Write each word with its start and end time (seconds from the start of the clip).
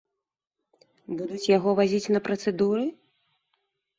Будуць 1.19 1.51
яго 1.57 1.69
вазіць 1.79 2.11
на 2.15 2.19
працэдуры? 2.27 2.83